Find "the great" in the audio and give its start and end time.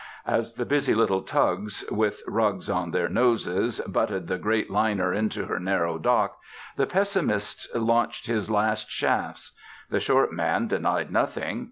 4.25-4.71